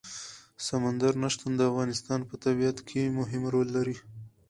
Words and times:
سمندر 0.67 1.13
نه 1.23 1.27
شتون 1.33 1.51
د 1.55 1.61
افغانستان 1.71 2.19
په 2.29 2.35
طبیعت 2.45 2.77
کې 2.87 3.13
مهم 3.17 3.43
رول 3.53 3.67
لري. 3.77 3.95